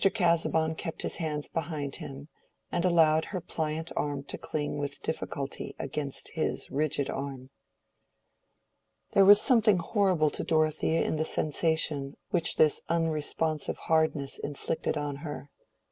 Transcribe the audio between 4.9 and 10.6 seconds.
difficulty against his rigid arm. There was something horrible to